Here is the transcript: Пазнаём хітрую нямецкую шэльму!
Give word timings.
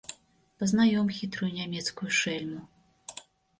Пазнаём 0.63 1.07
хітрую 1.17 1.51
нямецкую 1.59 2.11
шэльму! 2.23 2.61